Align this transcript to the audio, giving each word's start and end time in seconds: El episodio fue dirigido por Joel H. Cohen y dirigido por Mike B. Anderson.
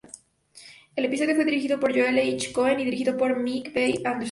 El 0.95 1.05
episodio 1.05 1.35
fue 1.35 1.45
dirigido 1.45 1.79
por 1.79 1.91
Joel 1.93 2.17
H. 2.17 2.51
Cohen 2.53 2.79
y 2.79 2.85
dirigido 2.85 3.15
por 3.15 3.39
Mike 3.39 3.69
B. 3.69 4.01
Anderson. 4.03 4.19